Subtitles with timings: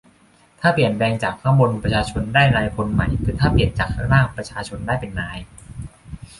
[0.59, 5.37] ถ้าเปลี่ยนแปลงจากข้างบน ประชาชนได้นายคนใหม่ แต่ถ้าเปลี่ยนจากข้างล่าง ประชาชนได้เป็นนาย